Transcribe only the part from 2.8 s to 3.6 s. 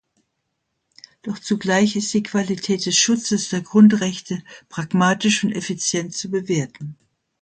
des Schutzes